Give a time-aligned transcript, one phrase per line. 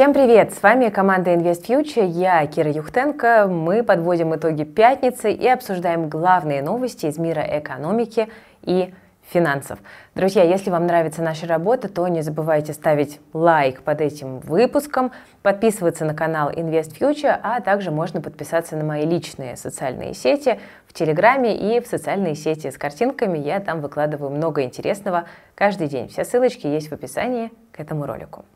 [0.00, 0.54] Всем привет!
[0.54, 3.48] С вами команда Invest Future, я Кира Юхтенко.
[3.50, 8.30] Мы подводим итоги пятницы и обсуждаем главные новости из мира экономики
[8.62, 8.94] и
[9.30, 9.78] финансов.
[10.14, 16.06] Друзья, если вам нравится наша работа, то не забывайте ставить лайк под этим выпуском, подписываться
[16.06, 21.54] на канал Invest Future, а также можно подписаться на мои личные социальные сети в Телеграме
[21.54, 23.36] и в социальные сети с картинками.
[23.36, 25.24] Я там выкладываю много интересного
[25.54, 26.08] каждый день.
[26.08, 28.46] Все ссылочки есть в описании к этому ролику.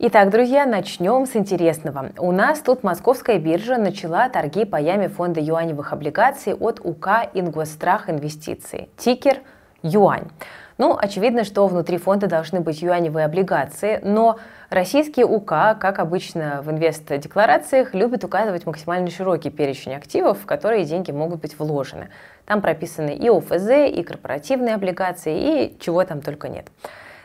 [0.00, 2.10] Итак, друзья, начнем с интересного.
[2.18, 8.08] У нас тут московская биржа начала торги по яме фонда юаневых облигаций от УК «Ингосстрах
[8.08, 8.88] Инвестиции».
[8.96, 9.38] Тикер
[9.82, 10.28] «Юань».
[10.78, 14.38] Ну, очевидно, что внутри фонда должны быть юаневые облигации, но
[14.70, 21.10] российские УК, как обычно в инвест-декларациях, любят указывать максимально широкий перечень активов, в которые деньги
[21.10, 22.10] могут быть вложены.
[22.46, 26.68] Там прописаны и ОФЗ, и корпоративные облигации, и чего там только нет.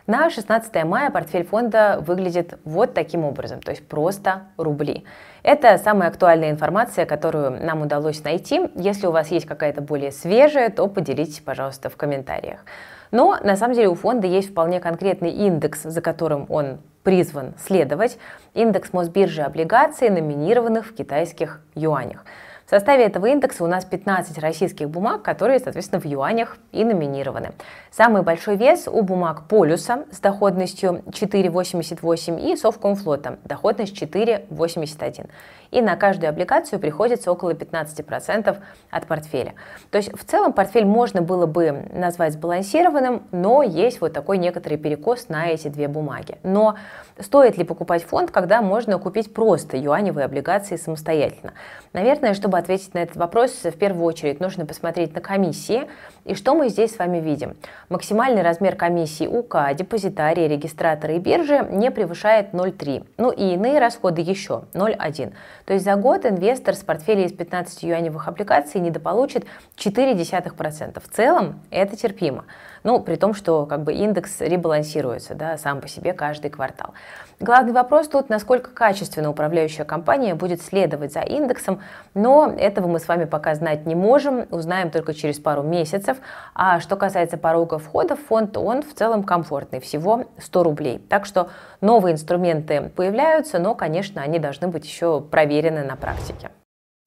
[0.07, 5.05] На 16 мая портфель фонда выглядит вот таким образом, то есть просто рубли.
[5.43, 8.70] Это самая актуальная информация, которую нам удалось найти.
[8.76, 12.65] Если у вас есть какая-то более свежая, то поделитесь, пожалуйста, в комментариях.
[13.13, 18.17] Но на самом деле у фонда есть вполне конкретный индекс, за которым он призван следовать.
[18.55, 22.25] Индекс Мосбиржи облигаций, номинированных в китайских юанях.
[22.74, 27.52] В составе этого индекса у нас 15 российских бумаг, которые, соответственно, в юанях и номинированы.
[27.91, 35.30] Самый большой вес у бумаг Полюса с доходностью 4,88 и Совкомфлота доходность 4,81
[35.74, 38.57] и на каждую облигацию приходится около 15%
[38.90, 39.54] от портфеля.
[39.90, 44.77] То есть в целом портфель можно было бы назвать сбалансированным, но есть вот такой некоторый
[44.77, 46.37] перекос на эти две бумаги.
[46.43, 46.76] Но
[47.20, 51.54] стоит ли покупать фонд, когда можно купить просто юаневые облигации самостоятельно?
[51.91, 55.87] Наверное, чтобы ответить на этот вопрос, в первую очередь нужно посмотреть на комиссии.
[56.25, 57.55] И что мы здесь с вами видим?
[57.89, 63.05] Максимальный размер комиссии УК, депозитарии, регистратора и биржи не превышает 0,3.
[63.17, 65.34] Ну и иные расходы еще 0,1.
[65.66, 69.46] То есть за год инвестор с портфеля из 15 юаневых облигаций недополучит
[69.78, 71.02] 0,4%.
[71.02, 72.46] В целом это терпимо.
[72.84, 76.94] Ну, при том, что как бы индекс ребалансируется да, сам по себе каждый квартал.
[77.40, 81.82] Главный вопрос тут, насколько качественно управляющая компания будет следовать за индексом,
[82.14, 86.18] но этого мы с вами пока знать не можем, узнаем только через пару месяцев.
[86.54, 91.00] А что касается порога входа в фонд, он в целом комфортный, всего 100 рублей.
[91.10, 91.50] Так что
[91.82, 96.50] новые инструменты появляются, но, конечно, они должны быть еще проверены на практике.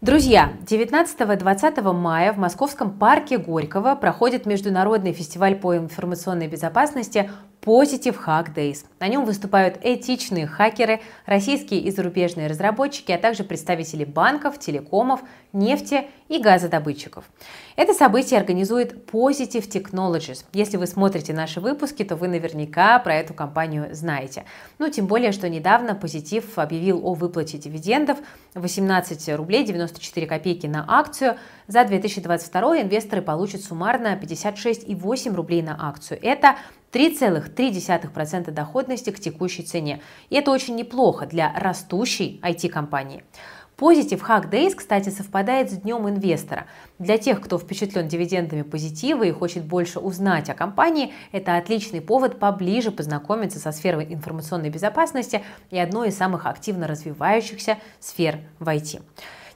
[0.02, 7.30] Друзья, 19-20 мая в Московском парке Горького проходит международный фестиваль по информационной безопасности
[7.66, 8.84] Positive Hack Days.
[9.00, 15.20] На нем выступают этичные хакеры, российские и зарубежные разработчики, а также представители банков, телекомов,
[15.52, 17.24] нефти и газодобытчиков.
[17.74, 20.44] Это событие организует Positive Technologies.
[20.52, 24.44] Если вы смотрите наши выпуски, то вы наверняка про эту компанию знаете.
[24.78, 28.18] Ну, тем более, что недавно Positive объявил о выплате дивидендов
[28.54, 31.36] 18 рублей 94 копейки на акцию.
[31.66, 36.20] За 2022 инвесторы получат суммарно 56,8 рублей на акцию.
[36.22, 36.56] Это
[36.96, 40.00] 3,3% доходности к текущей цене.
[40.30, 43.22] И это очень неплохо для растущей IT-компании.
[43.76, 46.64] Positive Hack Days, кстати, совпадает с Днем инвестора.
[46.98, 52.38] Для тех, кто впечатлен дивидендами позитива и хочет больше узнать о компании, это отличный повод
[52.38, 59.02] поближе познакомиться со сферой информационной безопасности и одной из самых активно развивающихся сфер в IT.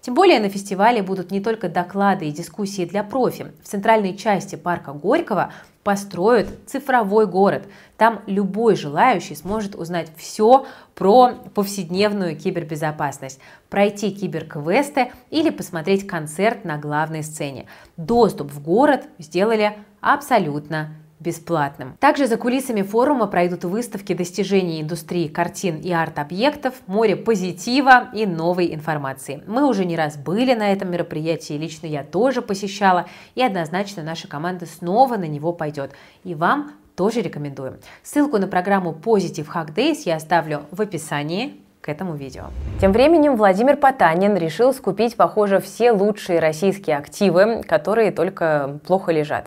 [0.01, 3.53] Тем более на фестивале будут не только доклады и дискуссии для профи.
[3.63, 5.53] В центральной части парка Горького
[5.83, 7.65] построят цифровой город.
[7.97, 16.79] Там любой желающий сможет узнать все про повседневную кибербезопасность, пройти киберквесты или посмотреть концерт на
[16.79, 17.67] главной сцене.
[17.97, 21.97] Доступ в город сделали абсолютно бесплатным.
[22.01, 28.75] Также за кулисами форума пройдут выставки достижений индустрии картин и арт-объектов, море позитива и новой
[28.75, 29.43] информации.
[29.47, 34.27] Мы уже не раз были на этом мероприятии, лично я тоже посещала, и однозначно наша
[34.27, 35.93] команда снова на него пойдет.
[36.25, 37.79] И вам тоже рекомендуем.
[38.03, 42.45] Ссылку на программу Positive Hack Days я оставлю в описании к этому видео.
[42.81, 49.47] Тем временем Владимир Потанин решил скупить, похоже, все лучшие российские активы, которые только плохо лежат.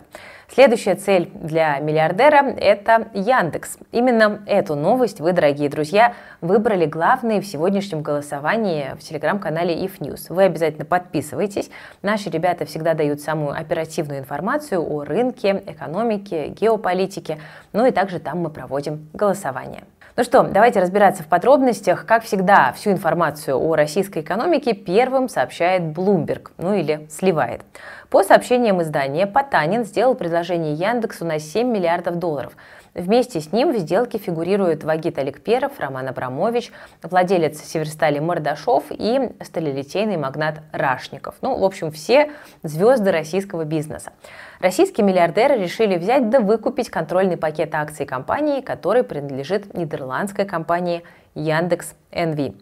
[0.54, 3.78] Следующая цель для миллиардера– это Яндекс.
[3.92, 10.26] Именно эту новость вы, дорогие друзья, выбрали главной в сегодняшнем голосовании в телеграм-канале If News.
[10.28, 11.70] Вы обязательно подписывайтесь.
[12.02, 17.40] Наши ребята всегда дают самую оперативную информацию о рынке, экономике, геополитике.
[17.72, 19.82] Ну и также там мы проводим голосование.
[20.16, 22.06] Ну что, давайте разбираться в подробностях.
[22.06, 27.62] Как всегда, всю информацию о российской экономике первым сообщает Bloomberg, ну или сливает.
[28.10, 32.52] По сообщениям издания, Потанин сделал предложение Яндексу на 7 миллиардов долларов–
[32.94, 36.70] Вместе с ним в сделке фигурируют Вагит Аликперов, Роман Абрамович,
[37.02, 41.34] владелец Северстали Мордашов и сталелитейный магнат Рашников.
[41.40, 42.30] Ну, в общем, все
[42.62, 44.12] звезды российского бизнеса.
[44.64, 51.02] Российские миллиардеры решили взять да выкупить контрольный пакет акций компании, который принадлежит нидерландской компании
[51.34, 52.54] Яндекс NV.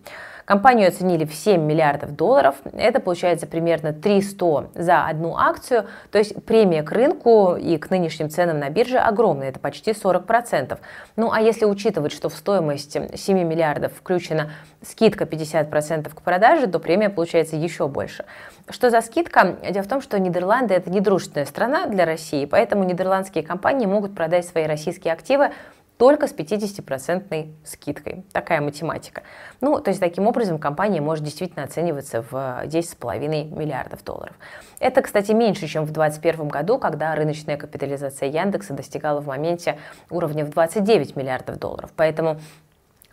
[0.44, 2.56] Компанию оценили в 7 миллиардов долларов.
[2.73, 5.87] Это получается примерно 300 за одну акцию.
[6.11, 9.50] То есть премия к рынку и к нынешним ценам на бирже огромная.
[9.50, 10.79] Это почти 40%.
[11.17, 14.50] Ну а если учитывать, что в стоимость 7 миллиардов включена
[14.83, 18.25] скидка 50% к продаже, то премия получается еще больше.
[18.69, 19.56] Что за скидка?
[19.71, 24.47] Дело в том, что Нидерланды– это недружественная страна для России, поэтому нидерландские компании могут продать
[24.47, 25.50] свои российские активы
[25.99, 28.25] только с 50% скидкой.
[28.33, 29.23] Такая математика.
[29.61, 34.35] Ну, то есть таким образом компания может действительно оцениваться в 10,5 миллиардов долларов.
[34.81, 39.79] Это, кстати, меньше, чем в 2021 году, когда рыночная капитализация Яндекса достигала в моменте
[40.11, 41.91] уровня в 29 миллиардов долларов.
[41.94, 42.41] Поэтому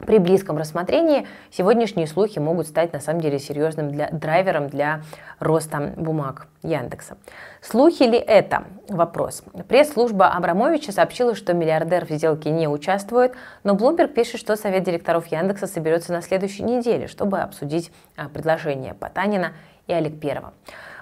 [0.05, 5.01] при близком рассмотрении сегодняшние слухи могут стать на самом деле серьезным для, драйвером для
[5.39, 7.17] роста бумаг Яндекса.
[7.61, 8.63] Слухи ли это?
[8.87, 9.43] Вопрос.
[9.67, 15.27] Пресс-служба Абрамовича сообщила, что миллиардер в сделке не участвует, но Bloomberg пишет, что совет директоров
[15.27, 19.53] Яндекса соберется на следующей неделе, чтобы обсудить а, предложение Потанина
[19.89, 20.53] и Олег Перова.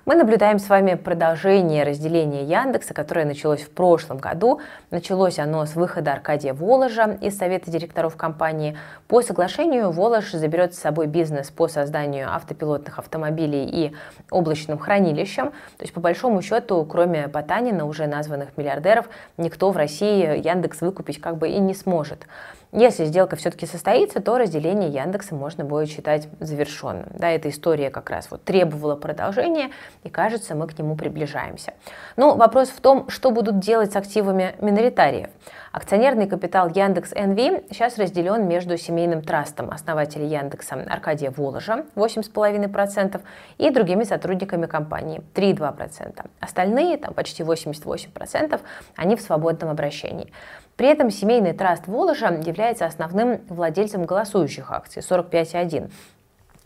[0.06, 4.62] Мы наблюдаем с вами продолжение разделения Яндекса, которое началось в прошлом году.
[4.90, 8.78] Началось оно с выхода Аркадия Воложа из Совета директоров компании.
[9.10, 13.96] По соглашению Волож заберет с собой бизнес по созданию автопилотных автомобилей и
[14.32, 15.50] облачным хранилищем.
[15.76, 21.20] То есть, по большому счету, кроме Потанина, уже названных миллиардеров, никто в России Яндекс выкупить
[21.20, 22.28] как бы и не сможет.
[22.74, 27.08] Если сделка все-таки состоится, то разделение Яндекса можно будет считать завершенным.
[27.12, 29.72] Да, эта история как раз вот требовала продолжения,
[30.04, 31.74] и кажется, мы к нему приближаемся.
[32.18, 35.30] Но вопрос в том, что будут делать с активами миноритариев.
[35.78, 37.38] Акционерный капитал Яндекс НВ
[37.70, 43.22] сейчас разделен между семейным трастом основателя Яндекса Аркадия Воложа 8,5%
[43.60, 46.26] и другими сотрудниками компании 3,2%.
[46.40, 48.60] Остальные, там почти 88%,
[48.96, 50.34] они в свободном обращении.
[50.78, 55.92] При этом семейный траст Воложа является основным владельцем голосующих акций 45,1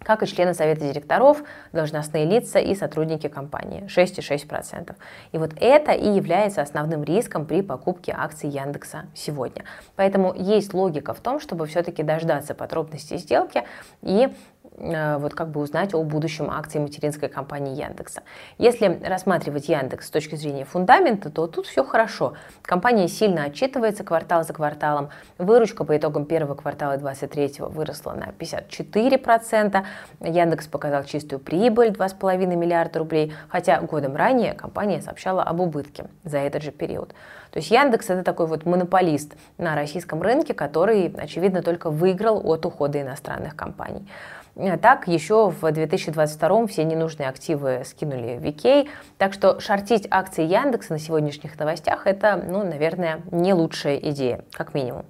[0.03, 4.95] как и члены совета директоров, должностные лица и сотрудники компании 6,6%.
[5.31, 9.63] И вот это и является основным риском при покупке акций Яндекса сегодня.
[9.95, 13.63] Поэтому есть логика в том, чтобы все-таки дождаться подробностей сделки
[14.01, 14.29] и
[14.77, 18.23] вот как бы узнать о будущем акции материнской компании Яндекса.
[18.57, 22.33] Если рассматривать Яндекс с точки зрения фундамента, то тут все хорошо.
[22.61, 25.09] Компания сильно отчитывается квартал за кварталом.
[25.37, 29.85] Выручка по итогам первого квартала 2023 выросла на 54%.
[30.21, 36.39] Яндекс показал чистую прибыль 2,5 миллиарда рублей, хотя годом ранее компания сообщала об убытке за
[36.39, 37.13] этот же период.
[37.51, 42.65] То есть Яндекс это такой вот монополист на российском рынке, который, очевидно, только выиграл от
[42.65, 44.07] ухода иностранных компаний.
[44.55, 50.45] Э, так, еще в 2022 все ненужные активы скинули в Икей, так что шортить акции
[50.45, 55.05] Яндекса на сегодняшних новостях– это, ну, наверное, не лучшая идея, как минимум.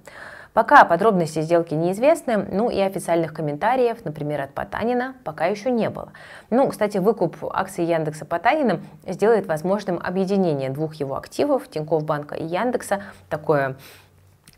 [0.52, 6.12] Пока подробности сделки неизвестны, ну и официальных комментариев, например, от Потанина, пока еще не было.
[6.50, 12.44] Ну, кстати, выкуп акций Яндекса Потаниным сделает возможным объединение двух его активов, Тинькофф Банка и
[12.44, 13.76] Яндекса, такое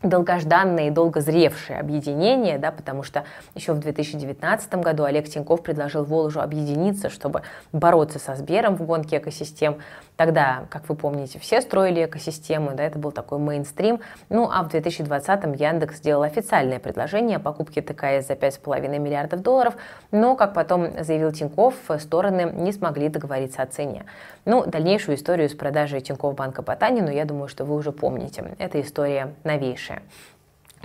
[0.09, 3.23] долгожданное и долгозревшее объединение, да, потому что
[3.55, 7.41] еще в 2019 году Олег Тиньков предложил Воложу объединиться, чтобы
[7.71, 9.77] бороться со Сбером в гонке экосистем.
[10.17, 13.99] Тогда, как вы помните, все строили экосистемы, да, это был такой мейнстрим.
[14.29, 19.75] Ну, а в 2020-м Яндекс сделал официальное предложение о покупке ТКС за 5,5 миллиардов долларов,
[20.11, 24.05] но, как потом заявил Тиньков, стороны не смогли договориться о цене.
[24.45, 28.55] Ну, дальнейшую историю с продажей Тинькофф банка Потанину, я думаю, что вы уже помните.
[28.57, 30.01] Эта история новейшая.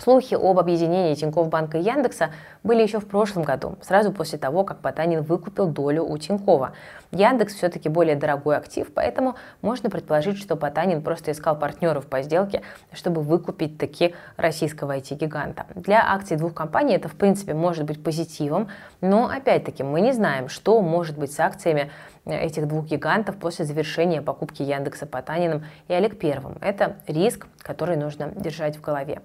[0.03, 2.31] Слухи об объединении Тинькофф банка и Яндекса
[2.63, 6.73] были еще в прошлом году, сразу после того, как Потанин выкупил долю у Тинькова.
[7.11, 12.63] Яндекс все-таки более дорогой актив, поэтому можно предположить, что Потанин просто искал партнеров по сделке,
[12.93, 15.67] чтобы выкупить таки российского IT-гиганта.
[15.75, 18.69] Для акций двух компаний это, в принципе, может быть позитивом,
[19.03, 21.91] но, опять-таки, мы не знаем, что может быть с акциями
[22.25, 26.57] этих двух гигантов после завершения покупки Яндекса Потаниным и Олег Первым.
[26.61, 29.21] Это риск, который нужно держать в голове.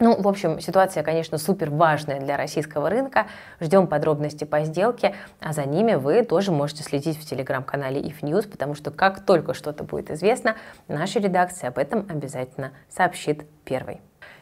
[0.00, 3.26] Ну, в общем, ситуация, конечно, супер важная для российского рынка.
[3.60, 8.48] Ждем подробности по сделке, а за ними вы тоже можете следить в телеграм-канале If News,
[8.48, 10.54] потому что как только что-то будет известно,
[10.86, 14.00] наша редакция об этом обязательно сообщит первой.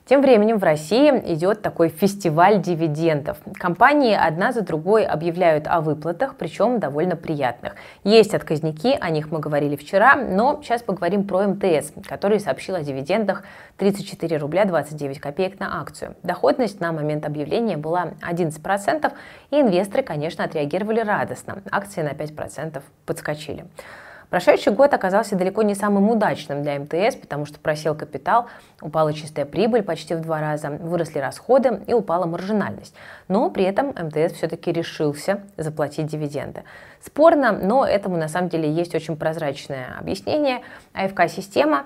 [0.09, 3.39] Тем временем в России идет такой фестиваль дивидендов.
[3.55, 7.75] Компании одна за другой объявляют о выплатах, причем довольно приятных.
[8.05, 12.83] Есть отказники, о них мы говорили вчера, но сейчас поговорим про МТС, который сообщил о
[12.83, 13.43] дивидендах
[13.79, 16.15] 34 рубля 29 копеек на акцию.
[16.23, 19.13] Доходность на момент объявления была 11%,
[19.51, 21.65] и инвесторы, конечно, отреагировали радостно.
[21.73, 23.65] Акции на 5% подскочили.
[24.31, 28.47] Прошедший год оказался далеко не самым удачным для МТС, потому что просел капитал,
[28.81, 32.95] упала чистая прибыль почти в два раза, выросли расходы и упала маржинальность.
[33.29, 36.65] Но при этом МТС все-таки решился заплатить дивиденды.
[37.01, 40.63] Спорно, но этому на самом деле есть очень прозрачное объяснение.
[40.93, 41.85] АФК-система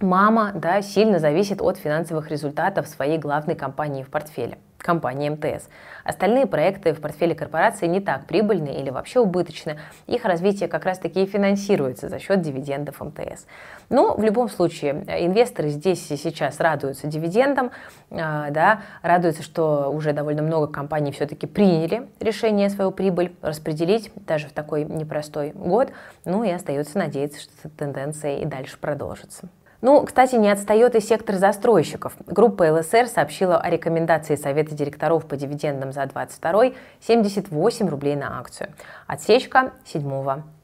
[0.00, 5.68] мама да, сильно зависит от финансовых результатов своей главной компании в портфеле компании МТС.
[6.04, 9.78] Остальные проекты в портфеле корпорации не так прибыльны или вообще убыточны.
[10.06, 13.46] Их развитие как раз-таки и финансируется за счет дивидендов МТС.
[13.88, 17.70] Но в любом случае инвесторы здесь и сейчас радуются дивидендам,
[18.10, 24.48] а, да, радуются, что уже довольно много компаний все-таки приняли решение свою прибыль распределить даже
[24.48, 25.92] в такой непростой год.
[26.24, 29.48] Ну и остается надеяться, что эта тенденция и дальше продолжится.
[29.82, 32.12] Ну, кстати, не отстает и сектор застройщиков.
[32.26, 36.70] Группа ЛСР сообщила о рекомендации Совета директоров по дивидендам за 22
[37.00, 38.70] 78 рублей на акцию.
[39.08, 40.04] Отсечка 7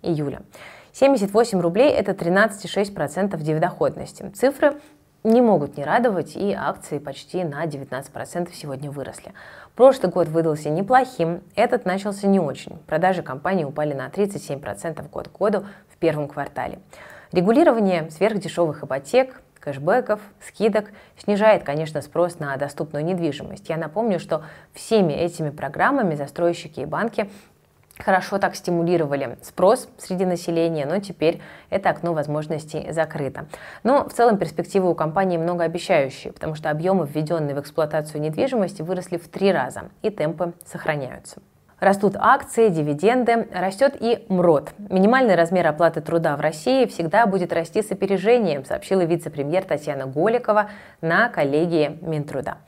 [0.03, 0.43] июля.
[0.93, 4.31] 78 рублей– это 13,6% дивидоходности.
[4.37, 4.77] Цифры
[5.25, 9.33] не могут не радовать, и акции почти на 19% сегодня выросли.
[9.75, 12.79] Прошлый год выдался неплохим, этот начался не очень.
[12.87, 16.79] Продажи компании упали на 37% год к году в первом квартале.
[17.33, 20.87] Регулирование сверхдешевых ипотек, кэшбэков, скидок
[21.19, 23.69] снижает, конечно, спрос на доступную недвижимость.
[23.69, 27.31] Я напомню, что всеми этими программами застройщики и банки
[27.99, 33.47] хорошо так стимулировали спрос среди населения, но теперь это окно возможностей закрыто.
[33.83, 39.19] Но в целом перспективы у компании многообещающие, потому что объемы, введенные в эксплуатацию недвижимости, выросли
[39.19, 41.43] в три раза, и темпы сохраняются.
[41.81, 44.73] Растут акции, дивиденды, растет и МРОД.
[44.91, 50.71] Минимальный размер оплаты труда в России всегда будет расти с опережением, сообщила вице-премьер Татьяна Голикова
[51.03, 52.59] на коллегии Минтруда.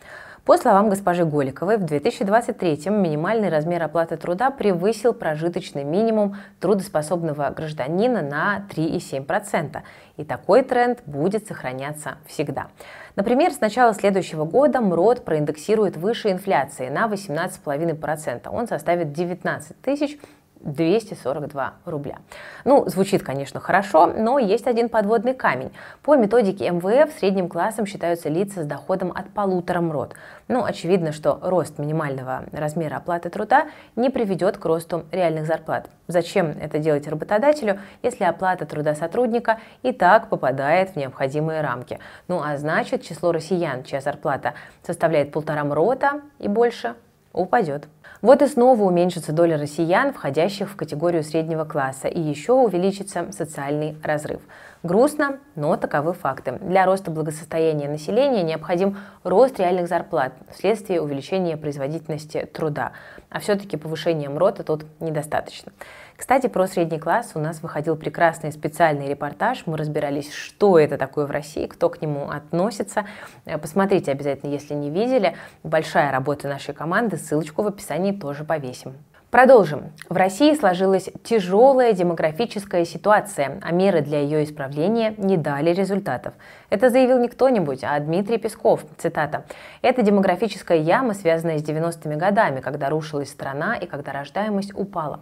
[0.45, 8.23] По словам госпожи Голиковой, в 2023-м минимальный размер оплаты труда превысил прожиточный минимум трудоспособного гражданина
[8.23, 9.83] на 3,7%.
[10.17, 12.69] И такой тренд будет сохраняться всегда.
[13.17, 18.49] Например, с начала следующего года МРОД проиндексирует выше инфляции на 18,5%.
[18.51, 20.19] Он составит 19 тысяч
[20.61, 22.19] 242 рубля.
[22.65, 25.73] Ну, звучит, конечно, хорошо, но есть один подводный камень.
[26.03, 30.15] По методике МВФ средним классом считаются лица с доходом от полутора МРОД.
[30.49, 35.89] Ну, очевидно, что рост минимального размера оплаты труда не приведет к росту реальных зарплат.
[36.09, 41.99] Зачем это делать работодателю, если оплата труда сотрудника и так попадает в необходимые рамки?
[42.29, 46.95] Ну, а значит, число россиян, чья зарплата составляет полтора МРОТа и больше,
[47.33, 47.87] упадет.
[48.23, 53.97] Вот и снова уменьшится доля россиян, входящих в категорию среднего класса, и еще увеличится социальный
[54.03, 54.41] разрыв.
[54.83, 56.53] Грустно, но таковы факты.
[56.53, 62.93] Для роста благосостояния населения необходим рост реальных зарплат вследствие увеличения производительности труда.
[63.29, 65.73] А все-таки повышением рота тут недостаточно.
[66.17, 69.65] Кстати, про средний класс у нас выходил прекрасный специальный репортаж.
[69.67, 73.05] Мы разбирались, что это такое в России, кто к нему относится.
[73.45, 75.37] Э, посмотрите обязательно, если не видели.
[75.63, 78.95] Большая работа нашей команды, ссылочку в описании тоже повесим.
[79.31, 79.93] Продолжим.
[80.09, 86.35] В России сложилась тяжелая демографическая ситуация, а меры для ее исправления не дали результатов.
[86.69, 88.85] Это заявил не кто-нибудь, а Дмитрий Песков.
[88.99, 89.45] Цитата.
[89.83, 95.21] «Это демографическая яма, связанная с 90-ми годами, когда рушилась страна и когда рождаемость упала.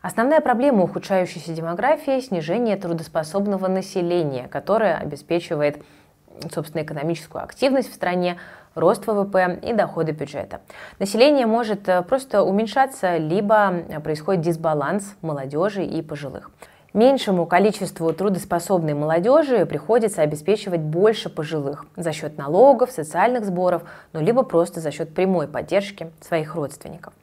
[0.00, 5.84] Основная проблема ухудшающейся демографии– снижение трудоспособного населения, которое обеспечивает
[6.52, 8.38] собственно, экономическую активность в стране,
[8.74, 10.60] рост ВВП и доходы бюджета.
[10.98, 16.50] Население может э, просто уменьшаться, либо происходит дисбаланс молодежи и пожилых.
[16.94, 24.42] Меньшему количеству трудоспособной молодежи приходится обеспечивать больше пожилых за счет налогов, социальных сборов, ну либо
[24.42, 27.14] просто за счет прямой поддержки своих родственников.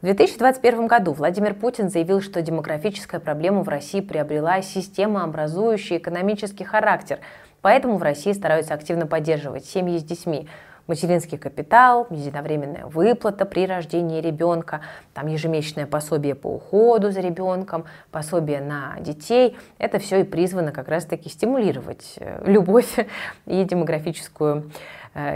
[0.00, 7.20] В 2021 году Владимир Путин заявил, что демографическая проблема в России приобрела системообразующий экономический характер,
[7.62, 10.48] поэтому в России стараются активно поддерживать семьи с детьми,
[10.86, 14.82] материнский капитал, единовременная выплата при рождении ребенка,
[15.14, 19.56] там ежемесячное пособие по уходу за ребенком, пособие на детей.
[19.78, 22.98] Это все и призвано как раз-таки стимулировать э, любовь
[23.46, 24.70] и демографическую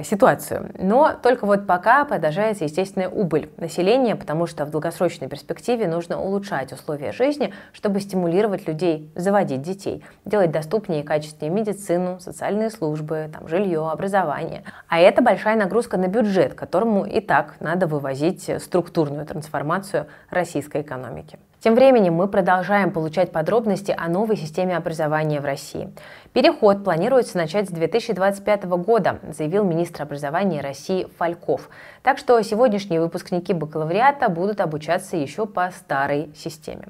[0.04, 0.70] ситуацию.
[0.78, 6.72] Но только вот пока продолжается естественная убыль населения, потому что в долгосрочной перспективе нужно улучшать
[6.72, 13.48] условия жизни, чтобы стимулировать людей заводить детей, делать доступнее и качественнее медицину, социальные службы, там,
[13.48, 14.62] жилье, образование.
[14.88, 21.38] А это большая нагрузка на бюджет, которому и так надо вывозить структурную трансформацию российской экономики.
[21.66, 25.92] Тем временем мы продолжаем получать подробности о новой системе образования в России.
[26.32, 31.68] Переход планируется начать с 2025 года, заявил министр образования России Фальков.
[32.04, 36.86] Так что сегодняшние выпускники бакалавриата будут обучаться еще по старой системе.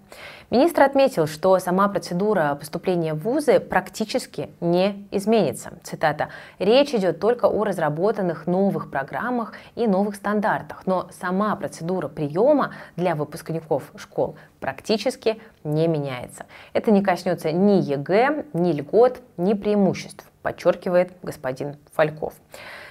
[0.48, 5.72] Министр отметил, что сама процедура поступления в вузы практически не изменится.
[5.82, 6.28] Цитата.
[6.60, 13.16] «Речь идет только о разработанных новых программах и новых стандартах, но сама процедура приема для
[13.16, 16.46] выпускников школ практически не меняется.
[16.72, 22.32] Это не коснется ни ЕГЭ, ни льгот, ни преимуществ, подчеркивает господин Фальков.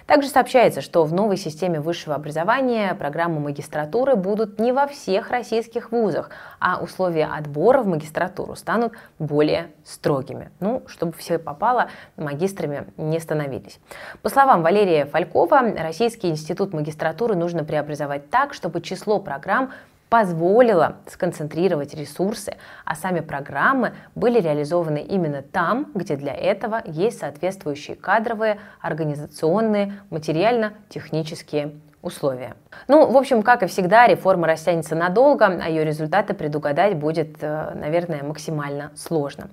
[0.08, 5.94] Также сообщается, что в новой системе высшего образования программы магистратуры будут не во всех российских
[5.94, 13.22] вузах, а условия отбора в магистратуру станут более строгими, ну, чтобы все попало, магистрами не
[13.22, 13.80] становились.
[14.22, 19.72] По словам Валерия Фалькова, Российский институт магистратуры нужно преобразовать так, чтобы число программ
[20.16, 22.56] позволило сконцентрировать ресурсы,
[22.86, 31.74] а сами программы были реализованы именно там, где для этого есть соответствующие кадровые, организационные, материально-технические
[32.02, 32.56] условия.
[32.88, 37.74] Ну, в общем, как и всегда, реформа растянется надолго, а ее результаты предугадать будет, э,
[37.76, 39.50] наверное, максимально сложно.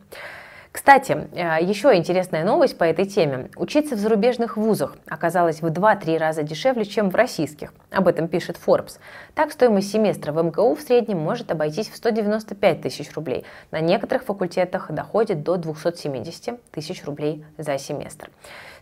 [0.72, 3.50] Кстати, э, еще интересная новость по этой теме.
[3.56, 7.74] Учиться в зарубежных вузах оказалось в 2-3 раза дешевле, чем в российских.
[7.90, 8.98] Об этом пишет Forbes.
[9.34, 13.44] Так, стоимость семестра в МГУ в среднем может обойтись в 195 тысяч рублей.
[13.70, 18.30] На некоторых факультетах доходит до 270 тысяч рублей за семестр.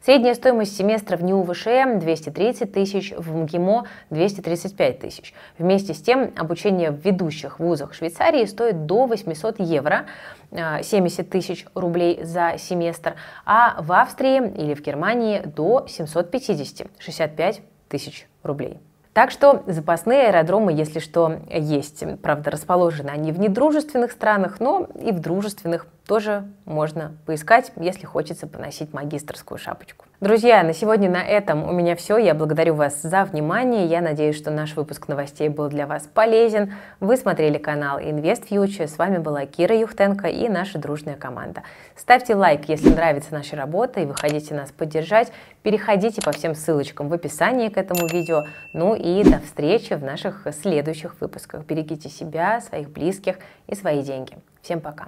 [0.03, 5.35] Средняя стоимость семестра в НИУ ВШЭ 230 тысяч, в МГИМО 235 тысяч.
[5.59, 10.07] Вместе с тем, обучение в ведущих вузах Швейцарии стоит до 800 евро,
[10.51, 17.61] 70 э, тысяч рублей за семестр, а в Австрии или в Германии до 750, 65
[17.89, 18.79] тысяч рублей.
[19.13, 22.05] Так что запасные аэродромы, если что, есть.
[22.23, 28.49] Правда, расположены они в недружественных странах, но и в дружественных тоже можно поискать, если хочется
[28.49, 30.07] поносить магистрскую шапочку.
[30.21, 32.17] Друзья, на сегодня на этом у меня все.
[32.17, 33.87] Я благодарю вас за внимание.
[33.87, 36.75] Я надеюсь, что наш выпуск новостей был для вас полезен.
[36.99, 38.89] Вы смотрели канал Invest Future.
[38.89, 41.63] С вами была Кира Юхтенко и наша дружная команда.
[41.95, 45.31] Ставьте лайк, если нравится наша работа и вы хотите нас поддержать.
[45.63, 48.47] Переходите по всем ссылочкам в описании к этому видео.
[48.73, 51.65] Ну и до встречи в наших следующих выпусках.
[51.67, 53.37] Берегите себя, своих близких
[53.69, 54.37] и свои деньги.
[54.61, 55.07] Всем пока!